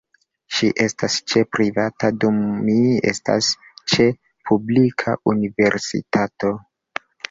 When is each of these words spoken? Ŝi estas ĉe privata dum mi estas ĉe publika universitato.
Ŝi 0.59 0.69
estas 0.85 1.17
ĉe 1.33 1.43
privata 1.57 2.11
dum 2.25 2.41
mi 2.71 2.79
estas 3.13 3.53
ĉe 3.95 4.11
publika 4.49 5.19
universitato. 5.37 6.57